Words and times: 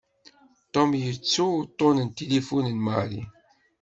Tom 0.73 0.89
yettu 1.03 1.45
uṭṭun 1.61 1.97
n 2.01 2.09
tilifun 2.15 2.65
n 2.75 2.77
Mary. 2.87 3.21